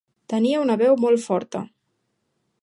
Tenia 0.33 0.61
una 0.63 0.77
veu 0.83 0.97
molt 1.03 1.23
forta. 1.27 1.63